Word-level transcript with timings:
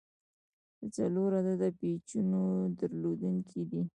د 0.79 0.81
څلور 0.95 1.31
عدده 1.39 1.69
پیچونو 1.79 2.41
درلودونکی 2.79 3.61
دی. 3.69 3.81